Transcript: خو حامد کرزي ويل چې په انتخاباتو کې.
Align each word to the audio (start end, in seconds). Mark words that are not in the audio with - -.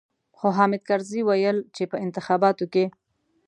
خو 0.37 0.47
حامد 0.57 0.81
کرزي 0.89 1.21
ويل 1.27 1.57
چې 1.75 1.83
په 1.91 1.97
انتخاباتو 2.05 2.65
کې. 2.73 2.85